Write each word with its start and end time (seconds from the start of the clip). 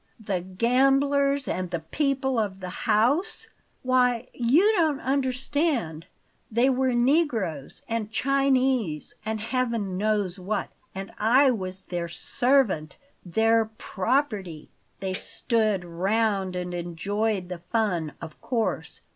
The 0.25 0.41
gamblers 0.41 1.47
and 1.47 1.69
the 1.69 1.81
people 1.81 2.39
of 2.39 2.59
the 2.59 2.87
house? 2.89 3.49
Why, 3.83 4.29
you 4.33 4.71
don't 4.75 4.99
understand! 4.99 6.07
They 6.51 6.71
were 6.71 6.95
negroes 6.95 7.83
and 7.87 8.09
Chinese 8.11 9.13
and 9.25 9.39
Heaven 9.39 9.97
knows 9.99 10.39
what; 10.39 10.69
and 10.95 11.11
I 11.19 11.51
was 11.51 11.83
their 11.83 12.09
servant 12.09 12.97
THEIR 13.23 13.65
PROPERTY. 13.77 14.69
They 15.01 15.13
stood 15.13 15.85
round 15.85 16.55
and 16.55 16.73
enjoyed 16.73 17.47
the 17.49 17.59
fun, 17.71 18.13
of 18.23 18.41
course. 18.41 19.01